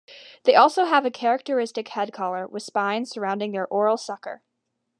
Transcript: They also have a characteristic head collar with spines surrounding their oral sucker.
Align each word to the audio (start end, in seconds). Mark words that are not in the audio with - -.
They 0.45 0.55
also 0.55 0.85
have 0.85 1.05
a 1.05 1.11
characteristic 1.11 1.89
head 1.89 2.11
collar 2.11 2.47
with 2.47 2.63
spines 2.63 3.11
surrounding 3.11 3.51
their 3.51 3.67
oral 3.67 3.97
sucker. 3.97 4.41